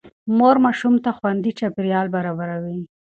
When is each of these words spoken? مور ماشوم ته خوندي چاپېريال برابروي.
مور 0.37 0.55
ماشوم 0.65 0.95
ته 1.03 1.09
خوندي 1.17 1.51
چاپېريال 1.59 2.07
برابروي. 2.15 2.79